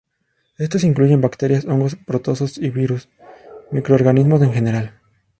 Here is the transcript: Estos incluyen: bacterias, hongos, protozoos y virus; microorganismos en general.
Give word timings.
Estos 0.57 0.83
incluyen: 0.83 1.21
bacterias, 1.21 1.65
hongos, 1.65 1.95
protozoos 1.95 2.57
y 2.57 2.71
virus; 2.71 3.07
microorganismos 3.69 4.41
en 4.41 4.51
general. 4.51 4.99